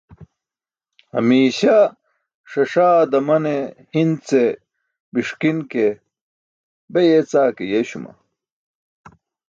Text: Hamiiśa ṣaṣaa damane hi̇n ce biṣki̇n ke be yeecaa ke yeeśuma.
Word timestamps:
Hamiiśa 1.13 1.75
ṣaṣaa 2.51 2.99
damane 3.11 3.55
hi̇n 3.93 4.09
ce 4.27 4.41
biṣki̇n 5.13 5.57
ke 5.71 5.83
be 6.91 6.99
yeecaa 7.09 7.49
ke 7.57 7.63
yeeśuma. 7.71 8.11